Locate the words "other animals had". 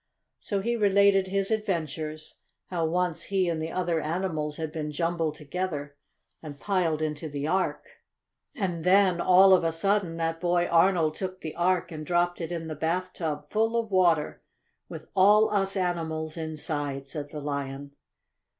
3.71-4.71